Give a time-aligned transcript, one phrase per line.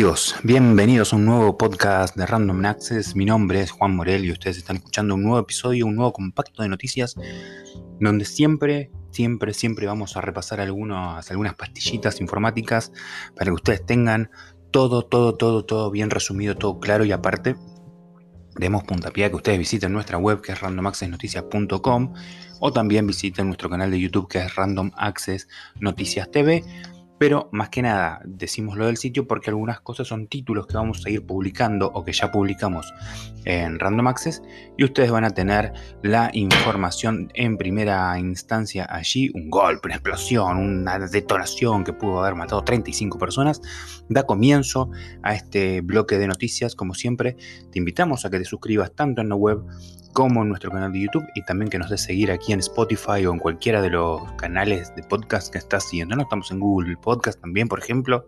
[0.00, 0.34] amigos?
[0.42, 3.14] Bienvenidos a un nuevo podcast de Random Access.
[3.14, 6.62] Mi nombre es Juan Morel y ustedes están escuchando un nuevo episodio, un nuevo compacto
[6.62, 7.16] de noticias
[8.00, 12.92] donde siempre, siempre, siempre vamos a repasar algunas, algunas pastillitas informáticas
[13.36, 14.30] para que ustedes tengan
[14.70, 17.56] todo, todo, todo, todo bien resumido, todo claro y aparte
[18.56, 22.14] demos puntapié a que ustedes visiten nuestra web que es randomaccessnoticias.com
[22.60, 25.46] o también visiten nuestro canal de YouTube que es Random Access
[25.78, 26.64] Noticias TV
[27.20, 31.04] pero más que nada decimos lo del sitio porque algunas cosas son títulos que vamos
[31.04, 32.94] a ir publicando o que ya publicamos
[33.44, 34.42] en Random Access
[34.78, 40.56] y ustedes van a tener la información en primera instancia allí, un golpe, una explosión,
[40.56, 43.60] una detonación que pudo haber matado 35 personas,
[44.08, 44.90] da comienzo
[45.22, 47.36] a este bloque de noticias como siempre.
[47.70, 49.62] Te invitamos a que te suscribas tanto en la web
[50.12, 53.24] como en nuestro canal de YouTube y también que nos des seguir aquí en Spotify
[53.26, 56.16] o en cualquiera de los canales de podcast que estás siguiendo.
[56.16, 58.26] No estamos en Google Podcast también, por ejemplo,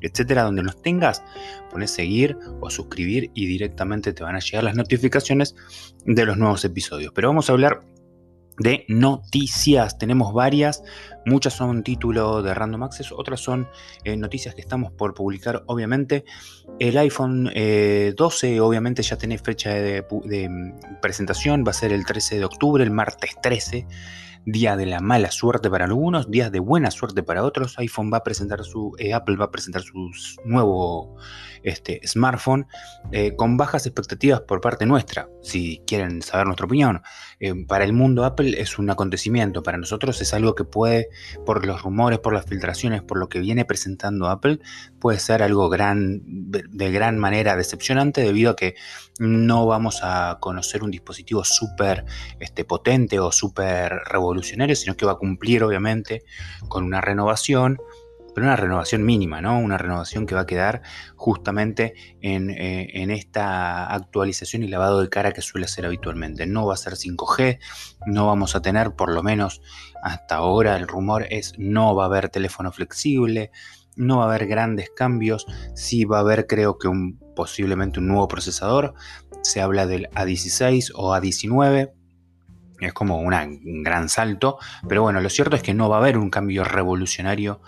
[0.00, 1.22] etcétera, donde nos tengas,
[1.70, 5.54] pones seguir o suscribir y directamente te van a llegar las notificaciones
[6.04, 7.12] de los nuevos episodios.
[7.14, 7.82] Pero vamos a hablar
[8.60, 9.98] de noticias.
[9.98, 10.84] Tenemos varias,
[11.24, 13.68] muchas son título de Random Access, otras son
[14.04, 16.24] eh, noticias que estamos por publicar, obviamente.
[16.78, 22.04] El iPhone 12, eh, obviamente, ya tiene fecha de, mm, presentación, va a ser el
[22.04, 23.86] 13 de octubre, el martes 13
[24.44, 27.78] día de la mala suerte para algunos, días de buena suerte para otros.
[27.78, 30.10] iPhone va a presentar su, eh, Apple va a presentar su
[30.44, 31.16] nuevo
[31.62, 32.66] este, smartphone
[33.12, 35.28] eh, con bajas expectativas por parte nuestra.
[35.42, 37.02] Si quieren saber nuestra opinión,
[37.38, 41.08] eh, para el mundo Apple es un acontecimiento, para nosotros es algo que puede,
[41.44, 44.60] por los rumores, por las filtraciones, por lo que viene presentando Apple,
[45.00, 48.74] puede ser algo de gran manera decepcionante debido a que
[49.18, 52.04] no vamos a conocer un dispositivo súper
[52.38, 56.22] este, potente o súper revolucionario, sino que va a cumplir obviamente
[56.68, 57.78] con una renovación
[58.34, 59.58] pero una renovación mínima, ¿no?
[59.58, 60.82] Una renovación que va a quedar
[61.16, 66.46] justamente en, eh, en, esta actualización y lavado de cara que suele ser habitualmente.
[66.46, 67.58] No va a ser 5G,
[68.06, 69.62] no vamos a tener, por lo menos
[70.02, 73.50] hasta ahora el rumor es no va a haber teléfono flexible,
[73.96, 78.08] no va a haber grandes cambios, sí va a haber creo que un, posiblemente un
[78.08, 78.94] nuevo procesador,
[79.42, 81.92] se habla del A16 o A19
[82.80, 84.58] es como un gran salto,
[84.88, 87.60] pero bueno, lo cierto es que no va a haber un cambio revolucionario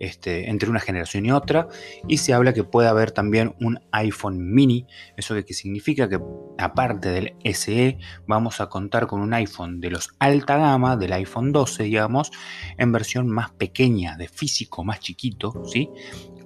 [0.00, 1.68] este, entre una generación y otra,
[2.08, 6.18] y se habla que puede haber también un iPhone mini, eso que significa que
[6.58, 11.52] aparte del SE vamos a contar con un iPhone de los alta gama, del iPhone
[11.52, 12.32] 12, digamos,
[12.78, 15.88] en versión más pequeña, de físico más chiquito, ¿sí?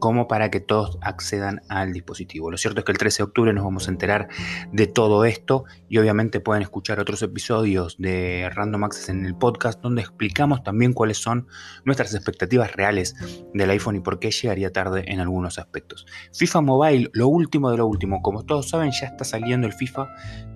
[0.05, 2.51] como para que todos accedan al dispositivo.
[2.51, 4.29] Lo cierto es que el 13 de octubre nos vamos a enterar
[4.71, 9.81] de todo esto y obviamente pueden escuchar otros episodios de Random Access en el podcast
[9.81, 11.47] donde explicamos también cuáles son
[11.87, 13.17] nuestras expectativas reales
[13.53, 16.07] del iPhone y por qué llegaría tarde en algunos aspectos.
[16.33, 20.09] FIFA Mobile, lo último de lo último, como todos saben ya está saliendo el FIFA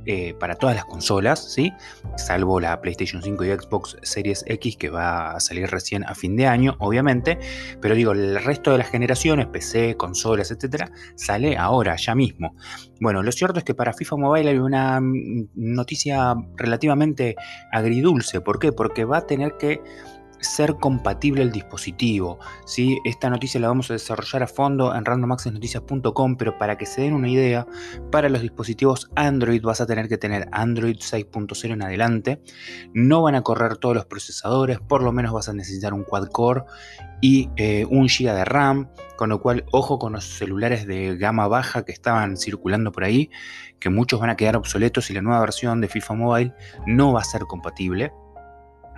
[0.06, 1.72] eh, para todas las consolas, ¿sí?
[2.16, 6.34] salvo la PlayStation 5 y Xbox Series X que va a salir recién a fin
[6.34, 7.38] de año, obviamente,
[7.80, 12.54] pero digo, el resto de las generaciones PC, consolas, etcétera, sale ahora, ya mismo.
[13.00, 17.36] Bueno, lo cierto es que para FIFA Mobile hay una mm, noticia relativamente
[17.70, 18.40] agridulce.
[18.40, 18.72] ¿Por qué?
[18.72, 19.82] Porque va a tener que
[20.40, 22.38] ser compatible el dispositivo.
[22.64, 22.98] ¿sí?
[23.04, 27.14] Esta noticia la vamos a desarrollar a fondo en randomaccessnoticias.com, pero para que se den
[27.14, 27.66] una idea,
[28.10, 32.42] para los dispositivos Android vas a tener que tener Android 6.0 en adelante.
[32.92, 36.28] No van a correr todos los procesadores, por lo menos vas a necesitar un quad
[36.28, 36.62] core
[37.20, 41.48] y eh, un GB de RAM, con lo cual ojo con los celulares de gama
[41.48, 43.30] baja que estaban circulando por ahí,
[43.80, 46.54] que muchos van a quedar obsoletos y la nueva versión de FIFA Mobile
[46.86, 48.12] no va a ser compatible.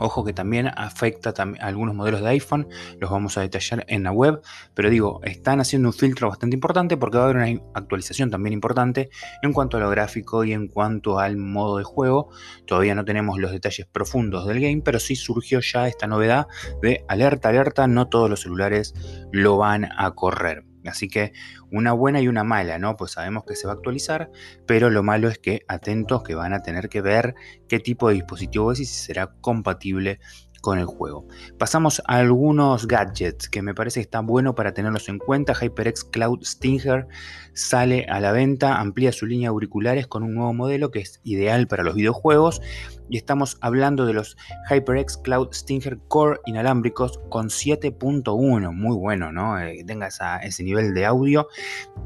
[0.00, 2.66] Ojo que también afecta a algunos modelos de iPhone,
[2.98, 4.40] los vamos a detallar en la web,
[4.74, 8.54] pero digo, están haciendo un filtro bastante importante porque va a haber una actualización también
[8.54, 9.10] importante
[9.42, 12.30] en cuanto a lo gráfico y en cuanto al modo de juego.
[12.66, 16.46] Todavía no tenemos los detalles profundos del game, pero sí surgió ya esta novedad
[16.82, 18.94] de alerta, alerta, no todos los celulares
[19.32, 20.69] lo van a correr.
[20.86, 21.32] Así que
[21.70, 22.96] una buena y una mala, ¿no?
[22.96, 24.30] Pues sabemos que se va a actualizar,
[24.66, 27.34] pero lo malo es que atentos que van a tener que ver
[27.68, 30.20] qué tipo de dispositivo es y si será compatible
[30.60, 31.26] con el juego.
[31.58, 35.54] Pasamos a algunos gadgets que me parece que está bueno para tenerlos en cuenta.
[35.54, 37.06] HyperX Cloud Stinger
[37.52, 41.20] sale a la venta, amplía su línea de auriculares con un nuevo modelo que es
[41.24, 42.60] ideal para los videojuegos.
[43.08, 44.36] Y estamos hablando de los
[44.68, 48.72] HyperX Cloud Stinger Core inalámbricos con 7.1.
[48.72, 49.58] Muy bueno, ¿no?
[49.60, 50.08] Eh, que tenga
[50.42, 51.48] ese nivel de audio.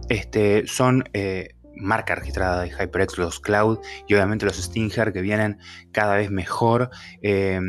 [0.09, 1.05] Este, son...
[1.13, 5.59] Eh, marca registrada de HyperX, los Cloud y obviamente los Stinger que vienen
[5.93, 6.91] cada vez mejor.
[7.23, 7.61] Eh,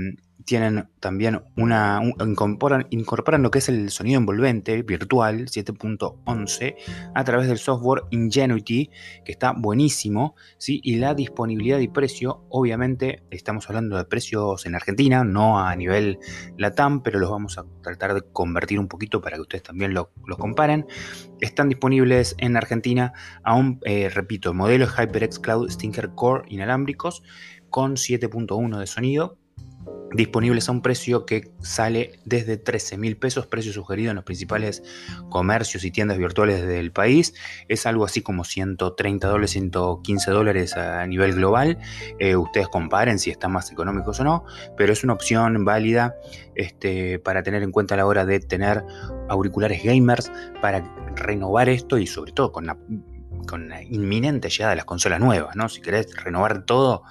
[0.46, 2.00] tienen también una.
[2.20, 6.76] incorporan, incorporan, lo que es el sonido envolvente virtual 7.11
[7.14, 8.92] a través del software Ingenuity,
[9.26, 10.80] que está buenísimo, ¿sí?
[10.84, 16.20] y la disponibilidad y precio, obviamente, estamos hablando de precios en Argentina, no a nivel
[16.58, 20.12] LATAM, pero los vamos a tratar de convertir un poquito para que ustedes también lo,
[20.38, 20.86] comparen.
[21.40, 23.14] Están disponibles en Argentina
[23.44, 27.24] aún, eh, repito, modelos HyperX Cloud Stinker Core inalámbricos
[27.70, 29.38] con 7.1 de sonido
[30.16, 34.84] disponibles a un precio que sale desde 13 mil pesos, precio sugerido en los principales
[35.30, 37.34] comercios y tiendas virtuales del país.
[37.68, 41.78] Es algo así como 130 dólares, 115 dólares a nivel global.
[42.20, 44.46] Eh, ustedes comparen si están más económicos o no,
[44.78, 46.16] pero es una opción válida
[46.56, 48.84] este, para tener en cuenta a la hora de tener
[49.30, 50.84] auriculares gamers, para
[51.16, 52.78] renovar esto y sobre todo con la,
[53.48, 55.70] con la inminente llegada de las consolas nuevas, ¿no?
[55.70, 57.04] Si querés renovar todo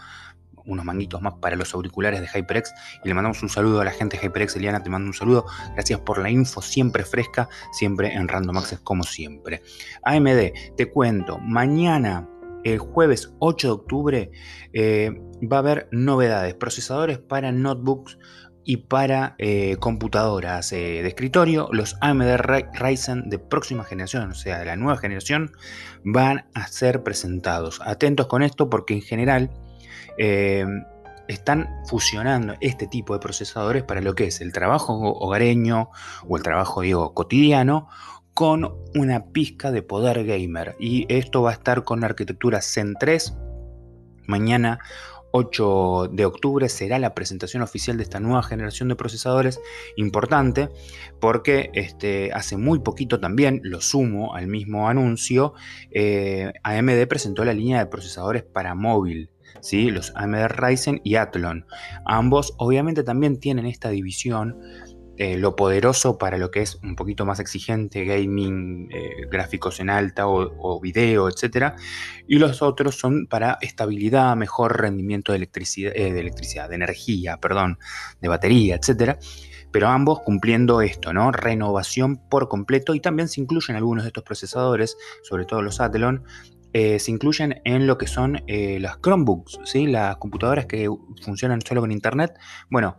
[0.67, 2.73] unos manguitos más para los auriculares de HyperX
[3.05, 4.57] y le mandamos un saludo a la gente de HyperX.
[4.57, 5.47] Eliana, te mando un saludo.
[5.75, 9.63] Gracias por la info, siempre fresca, siempre en Random Access como siempre.
[10.03, 12.29] AMD, te cuento, mañana
[12.65, 14.31] el jueves 8 de octubre
[14.73, 18.19] eh, va a haber novedades, procesadores para notebooks
[18.65, 22.39] y para eh, computadoras eh, de escritorio, los AMD
[22.73, 25.53] Ryzen de próxima generación, o sea, de la nueva generación,
[26.03, 27.81] van a ser presentados.
[27.85, 29.51] Atentos con esto porque en general
[30.19, 30.65] eh,
[31.29, 35.91] están fusionando este tipo de procesadores para lo que es el trabajo hogareño
[36.29, 36.83] o el trabajo
[37.15, 37.89] cotidiano
[38.35, 40.77] con una pizca de poder gamer.
[40.79, 43.37] Y esto va a estar con la arquitectura Zen 3.
[44.27, 44.81] Mañana
[45.37, 49.61] 8 de octubre será la presentación oficial de esta nueva generación de procesadores
[49.97, 50.69] importante
[51.21, 55.55] porque este, hace muy poquito también, lo sumo al mismo anuncio,
[55.91, 59.31] eh, AMD presentó la línea de procesadores para móvil
[59.91, 61.67] los AMD Ryzen y Athlon.
[62.05, 64.59] Ambos obviamente también tienen esta división,
[65.17, 69.89] eh, lo poderoso para lo que es un poquito más exigente, gaming, eh, gráficos en
[69.89, 71.75] alta o, video, etc.
[72.27, 77.37] Y los otros son para estabilidad, mejor rendimiento de electricidad, eh, de, electricidad de energía,
[77.37, 77.79] perdón,
[78.21, 79.19] de batería, etc
[79.75, 81.33] pero ambos cumpliendo esto, ¿no?
[81.33, 86.23] Renovación por completo y también se incluyen algunos de estos procesadores, sobre todo los Athlon,
[86.75, 89.87] eh, se incluyen en lo que son eh, las Chromebooks, ¿sí?
[89.87, 90.91] las computadoras que
[91.23, 92.37] funcionan solo con Internet.
[92.69, 92.97] Bueno,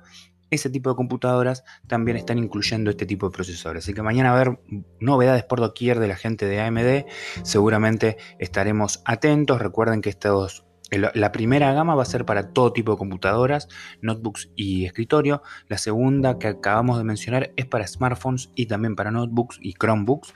[0.50, 3.83] ese tipo de computadoras también están incluyendo este tipo de procesadores.
[3.83, 4.60] Así que mañana va a haber
[5.00, 7.06] novedades por doquier de la gente de AMD.
[7.44, 9.60] Seguramente estaremos atentos.
[9.60, 13.68] Recuerden que estos la primera gama va a ser para todo tipo de computadoras,
[14.02, 15.42] notebooks y escritorio.
[15.68, 20.34] La segunda que acabamos de mencionar es para smartphones y también para notebooks y Chromebooks.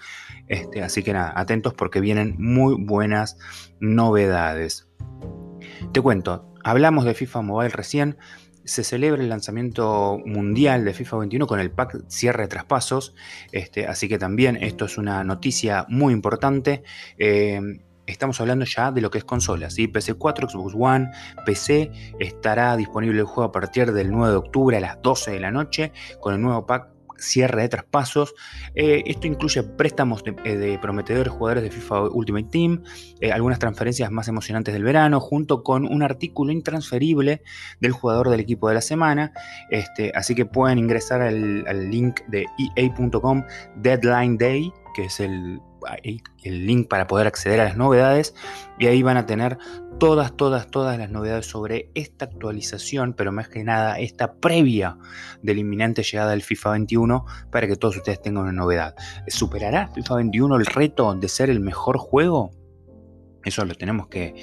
[0.48, 3.38] Este, así que nada, atentos porque vienen muy buenas
[3.80, 4.90] novedades.
[5.94, 8.18] Te cuento, hablamos de FIFA Mobile recién.
[8.64, 13.16] Se celebra el lanzamiento mundial de FIFA 21 con el pack cierre de traspasos.
[13.52, 16.84] Este, así que también esto es una noticia muy importante.
[17.18, 19.88] Eh, estamos hablando ya de lo que es consolas, ¿sí?
[19.88, 21.12] PC4, Xbox One,
[21.46, 25.40] PC, estará disponible el juego a partir del 9 de octubre a las 12 de
[25.40, 28.34] la noche con el nuevo pack cierre de traspasos.
[28.76, 32.84] Eh, esto incluye préstamos eh, de, prometedores jugadores de FIFA Ultimate Team,
[33.20, 37.42] eh, algunas transferencias más emocionantes del verano, junto con un artículo intransferible
[37.80, 39.34] del jugador del equipo de la semana.
[39.70, 42.46] Este, así que pueden ingresar al, al link de
[42.76, 43.44] EA.com
[43.76, 45.60] Deadline Day, que es el
[46.44, 48.34] el link para poder acceder a las novedades
[48.78, 49.58] y ahí van a tener
[50.00, 54.98] todas, todas, todas las novedades sobre esta actualización, pero más que nada esta previa
[55.42, 58.96] de la inminente llegada del FIFA 21 para que todos ustedes tengan una novedad.
[59.28, 62.52] ¿Superará FIFA 21 el reto de ser el mejor juego?
[63.44, 64.34] Eso lo tenemos que,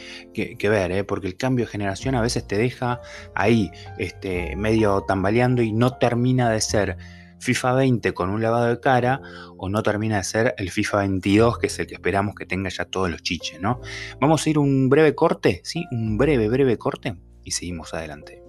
[0.62, 1.04] ver, ¿eh?
[1.04, 3.00] porque el cambio de generación a veces te deja
[3.34, 6.96] ahí, este, medio tambaleando y no termina de ser
[7.40, 9.20] FIFA 20 con un lavado de cara
[9.56, 12.70] o no termina de ser el FIFA 22 que es el que esperamos que tenga
[12.70, 13.80] ya todos los chiches, ¿no?
[14.20, 15.86] Vamos a ir un breve corte, ¿sí?
[15.90, 18.45] Un breve, breve corte y seguimos adelante.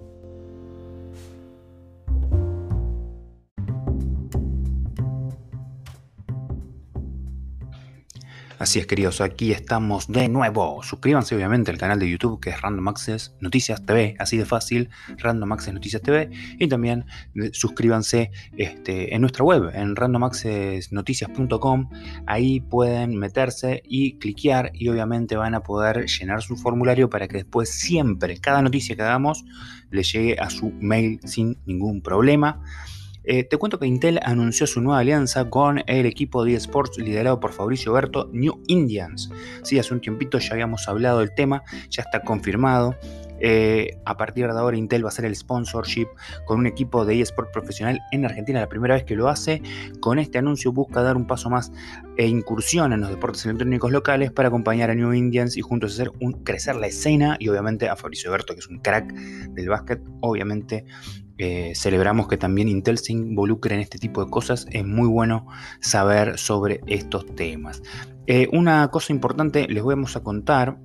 [8.59, 10.81] Así es, queridos, aquí estamos de nuevo.
[10.81, 14.89] Suscríbanse, obviamente, al canal de YouTube que es Random Access Noticias TV, así de fácil,
[15.19, 16.31] Random Access Noticias TV.
[16.57, 21.89] Y también eh, suscríbanse este, en nuestra web, en randomaccessnoticias.com.
[22.25, 27.37] Ahí pueden meterse y cliquear, y obviamente van a poder llenar su formulario para que
[27.37, 29.45] después, siempre, cada noticia que hagamos,
[29.91, 32.63] le llegue a su mail sin ningún problema.
[33.29, 37.41] Eh, te cuento que Intel anunció su nueva alianza con el equipo de eSports liderado
[37.41, 39.29] por Fabricio Berto, New Indians.
[39.63, 42.95] Sí, hace un tiempito ya habíamos hablado del tema, ya está confirmado.
[43.39, 46.07] Eh, a partir de ahora Intel va a hacer el sponsorship
[46.45, 49.61] con un equipo de eSport profesional en Argentina, la primera vez que lo hace.
[49.99, 51.73] Con este anuncio busca dar un paso más
[52.15, 56.11] e incursión en los deportes electrónicos locales para acompañar a New Indians y juntos hacer
[56.21, 60.01] un, crecer la escena y obviamente a Fabricio Berto, que es un crack del básquet,
[60.21, 60.85] obviamente
[61.37, 64.67] eh, celebramos que también Intel se involucre en este tipo de cosas.
[64.71, 65.47] Es muy bueno
[65.79, 67.81] saber sobre estos temas.
[68.25, 70.77] Eh, una cosa importante les vamos a contar.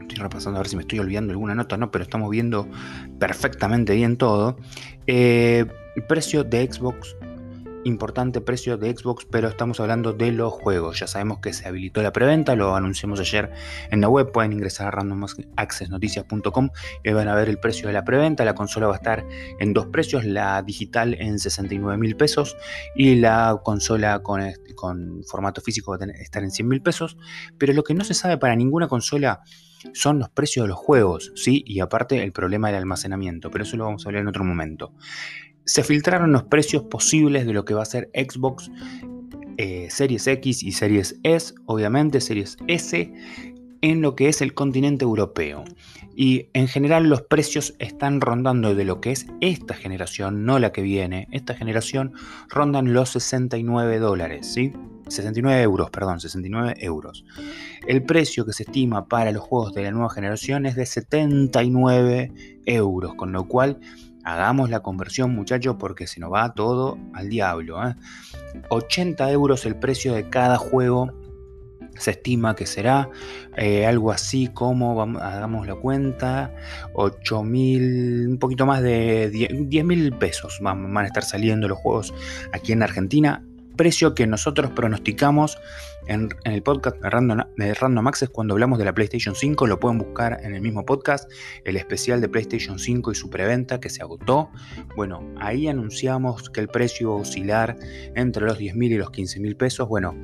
[0.00, 2.68] Estoy repasando a ver si me estoy olvidando alguna nota, no, pero estamos viendo
[3.18, 4.56] perfectamente bien todo.
[5.06, 7.16] Eh, el precio de Xbox
[7.84, 10.98] importante precio de Xbox, pero estamos hablando de los juegos.
[10.98, 13.50] Ya sabemos que se habilitó la preventa, lo anunciamos ayer
[13.90, 14.32] en la web.
[14.32, 16.70] Pueden ingresar a randomaccessnoticias.com
[17.04, 18.44] y van a ver el precio de la preventa.
[18.44, 19.24] La consola va a estar
[19.58, 22.56] en dos precios: la digital en 69 mil pesos
[22.94, 24.42] y la consola con,
[25.26, 27.16] formato físico va a estar en 100 mil pesos.
[27.58, 29.40] Pero lo que no se sabe para ninguna consola
[29.94, 31.64] son los precios de los juegos, ¿sí?
[31.66, 34.92] Y aparte el problema del almacenamiento, pero eso lo vamos a hablar en otro momento
[35.70, 38.72] se filtraron los precios posibles de lo que va a ser Xbox
[39.56, 43.12] eh, Series X y Series S, obviamente Series S,
[43.80, 45.64] en lo que es el continente europeo.
[46.16, 50.72] Y en general los precios están rondando de lo que es esta generación, no la
[50.72, 51.28] que viene.
[51.30, 52.14] Esta generación
[52.48, 54.72] rondan los 69 dólares, ¿sí?
[55.06, 57.24] 69 euros, perdón, 69 euros.
[57.86, 62.32] El precio que se estima para los juegos de la nueva generación es de 79
[62.66, 63.78] euros, con lo cual
[64.24, 67.80] Hagamos la conversión, muchachos, porque se nos va todo al diablo.
[68.68, 69.32] 80 ¿eh?
[69.32, 71.12] euros el precio de cada juego.
[71.96, 73.10] Se estima que será
[73.56, 76.54] eh, algo así como, hagamos la cuenta,
[76.94, 81.78] 8 mil, un poquito más de 10 mil pesos van, van a estar saliendo los
[81.78, 82.14] juegos
[82.52, 83.44] aquí en Argentina
[83.76, 85.58] precio que nosotros pronosticamos
[86.06, 89.66] en, el podcast de Random, de Random, cuando hablamos de la PlayStation 5.
[89.66, 91.30] Lo pueden buscar en el mismo podcast,
[91.64, 94.50] el especial de PlayStation 5 y su preventa que se agotó.
[94.96, 97.76] Bueno, ahí anunciamos que el precio iba a oscilar
[98.14, 99.88] entre los 10 mil y los 15 mil pesos.
[99.88, 100.14] Bueno,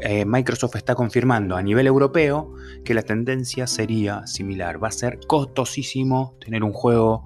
[0.00, 4.82] eh, Microsoft está confirmando a nivel europeo que la tendencia sería similar.
[4.82, 7.24] Va a ser costosísimo tener un juego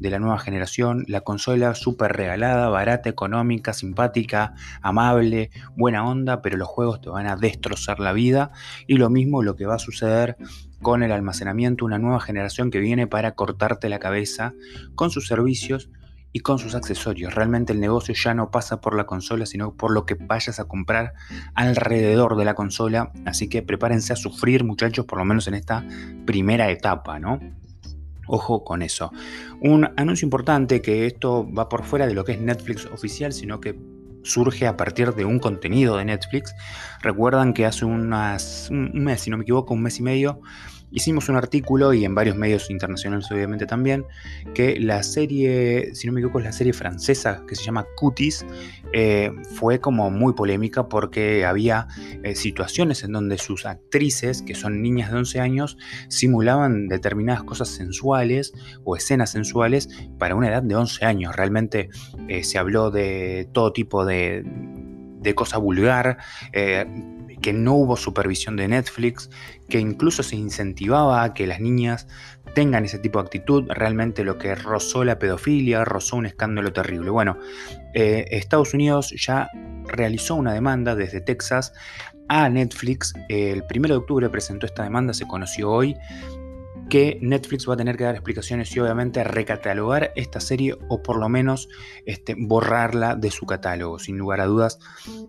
[0.00, 6.56] de la nueva generación, la consola súper regalada, barata, económica, simpática, amable, buena onda, pero
[6.56, 8.50] los juegos te van a destrozar la vida
[8.86, 10.36] y lo mismo lo que va a suceder
[10.80, 14.54] con el almacenamiento, una nueva generación que viene para cortarte la cabeza
[14.94, 15.90] con sus servicios
[16.32, 17.34] y con sus accesorios.
[17.34, 20.64] Realmente el negocio ya no pasa por la consola, sino por lo que vayas a
[20.64, 21.12] comprar
[21.54, 23.12] alrededor de la consola.
[23.26, 25.84] Así que prepárense a sufrir, muchachos, por lo menos en esta
[26.24, 27.40] primera etapa, ¿no?
[28.32, 29.10] Ojo con eso.
[29.60, 33.60] Un anuncio importante que esto va por fuera de lo que es Netflix oficial, sino
[33.60, 33.76] que
[34.22, 36.54] surge a partir de un contenido de Netflix.
[37.02, 40.40] Recuerdan que hace unas, un mes, si no me equivoco, un mes y medio,
[40.90, 44.04] Hicimos un artículo y en varios medios internacionales obviamente también,
[44.54, 48.44] que la serie, si no me equivoco, es la serie francesa que se llama Cuties,
[48.92, 51.86] eh, fue como muy polémica porque había
[52.22, 55.76] eh, situaciones en donde sus actrices, que son niñas de 11 años,
[56.08, 58.52] simulaban determinadas cosas sensuales
[58.84, 61.36] o escenas sensuales para una edad de 11 años.
[61.36, 61.88] Realmente
[62.28, 64.44] eh, se habló de todo tipo de,
[65.20, 66.18] de cosa vulgar
[67.40, 69.30] que no hubo supervisión de Netflix,
[69.68, 72.06] que incluso se incentivaba a que las niñas
[72.54, 77.10] tengan ese tipo de actitud, realmente lo que rozó la pedofilia, rozó un escándalo terrible.
[77.10, 77.38] Bueno,
[77.94, 79.48] eh, Estados Unidos ya
[79.86, 81.72] realizó una demanda desde Texas
[82.28, 85.96] a Netflix, el 1 de octubre presentó esta demanda, se conoció hoy,
[86.90, 91.18] que Netflix va a tener que dar explicaciones y obviamente recatalogar esta serie o por
[91.18, 91.70] lo menos
[92.04, 93.98] este, borrarla de su catálogo.
[93.98, 94.78] Sin lugar a dudas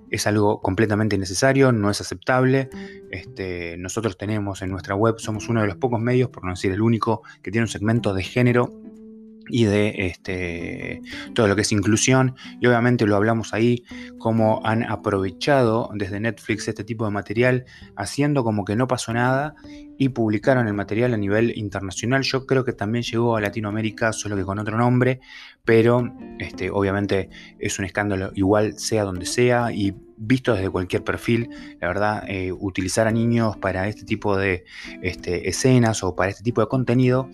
[0.10, 2.70] es algo completamente innecesario, no es aceptable.
[3.12, 6.74] Este, nosotros tenemos en nuestra web, somos uno de los pocos medios, por no decir
[6.74, 8.74] el único, que tiene un segmento de género
[9.50, 11.02] y de este,
[11.34, 12.36] todo lo que es inclusión.
[12.60, 13.84] Y obviamente lo hablamos ahí,
[14.18, 19.56] cómo han aprovechado desde Netflix este tipo de material, haciendo como que no pasó nada
[19.98, 22.24] y publicaron el material a nivel internacional.
[22.24, 25.20] Yo creo que también llegó a Latinoamérica, solo que con otro nombre,
[25.64, 27.30] pero este, obviamente
[27.60, 32.52] es un escándalo igual sea donde sea y visto desde cualquier perfil, la verdad, eh,
[32.52, 34.66] utilizar a niños para este tipo de
[35.02, 37.30] este, escenas o para este tipo de contenido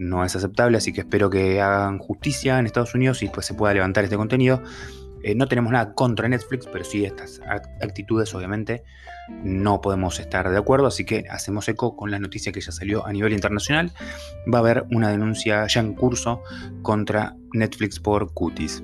[0.00, 3.52] no es aceptable, así que espero que hagan justicia en Estados Unidos y pues se
[3.52, 4.62] pueda levantar este contenido.
[5.22, 7.42] Eh, no tenemos nada contra Netflix, pero sí estas
[7.82, 8.82] actitudes obviamente
[9.44, 13.06] no podemos estar de acuerdo, así que hacemos eco con la noticia que ya salió
[13.06, 13.92] a nivel internacional.
[14.52, 16.42] Va a haber una denuncia ya en curso
[16.80, 18.82] contra Netflix por cuties.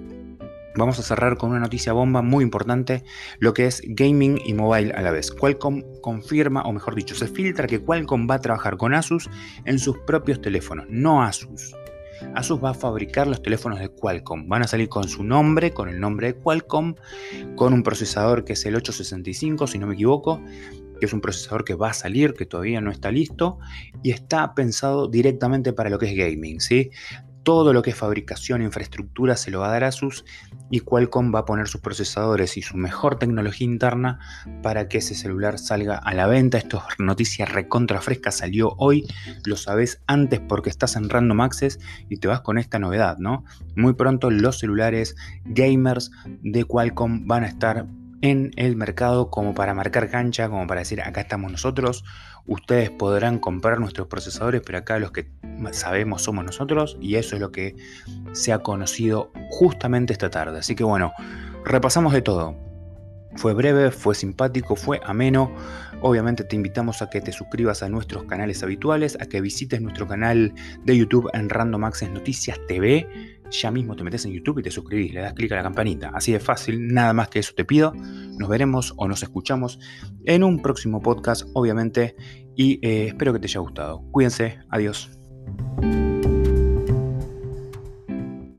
[0.77, 3.03] Vamos a cerrar con una noticia bomba muy importante,
[3.39, 5.31] lo que es gaming y mobile a la vez.
[5.31, 9.29] Qualcomm confirma, o mejor dicho, se filtra que Qualcomm va a trabajar con Asus
[9.65, 11.75] en sus propios teléfonos, no Asus.
[12.35, 14.49] Asus va a fabricar los teléfonos de Qualcomm.
[14.49, 16.95] Van a salir con su nombre, con el nombre de Qualcomm,
[17.57, 20.41] con un procesador que es el 865, si no me equivoco,
[20.99, 23.59] que es un procesador que va a salir, que todavía no está listo,
[24.03, 26.91] y está pensado directamente para lo que es gaming, ¿sí?
[27.47, 30.25] Todo lo que es fabricación, infraestructura se lo va a dar Asus
[30.69, 34.19] y Qualcomm va a poner sus procesadores y su mejor tecnología interna
[34.65, 36.59] para que ese celular salga a la venta.
[36.59, 39.07] Esto es noticia recontra fresca, salió hoy,
[39.45, 43.45] lo sabes antes porque estás en Random Access y te vas con esta novedad, ¿no?
[43.77, 47.87] Muy pronto los celulares gamers de Qualcomm van a estar
[48.23, 52.03] en el mercado como para marcar cancha, como para decir acá estamos nosotros,
[52.47, 55.29] ustedes podrán comprar nuestros procesadores, pero acá los que
[55.73, 57.77] sabemos somos nosotros y eso es lo que
[58.33, 60.59] se ha conocido justamente esta tarde.
[60.59, 61.13] Así que bueno,
[61.65, 62.66] repasamos de todo.
[63.37, 65.55] Fue breve, fue simpático, fue ameno.
[66.01, 70.07] Obviamente te invitamos a que te suscribas a nuestros canales habituales, a que visites nuestro
[70.07, 73.09] canal de YouTube en Random Access Noticias TV.
[73.51, 76.11] Ya mismo te metes en YouTube y te suscribís, le das clic a la campanita.
[76.15, 77.93] Así de fácil, nada más que eso te pido.
[77.95, 79.79] Nos veremos o nos escuchamos
[80.25, 82.17] en un próximo podcast, obviamente,
[82.57, 84.03] y eh, espero que te haya gustado.
[84.11, 85.11] Cuídense, adiós.